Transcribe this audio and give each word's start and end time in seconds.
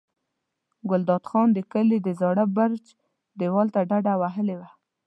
ګلداد 0.89 1.23
خان 1.29 1.47
د 1.53 1.59
کلي 1.71 1.97
د 2.01 2.07
زاړه 2.19 2.45
برج 2.57 2.83
دېوال 3.39 3.67
ته 3.73 3.79
ډډه 3.89 4.13
وهلې 4.21 4.55
وه. 4.59 4.69